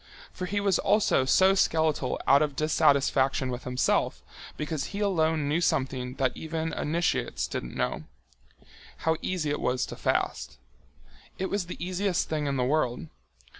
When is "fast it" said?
9.95-11.51